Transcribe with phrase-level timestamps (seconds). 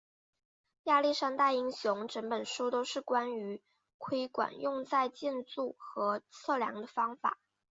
[0.85, 3.61] 亚历山大英雄整本书都是关于
[3.99, 7.37] 窥管用在建筑和测量的方法。